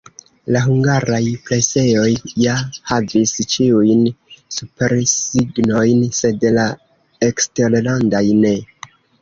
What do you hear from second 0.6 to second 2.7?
hungaraj presejoj ja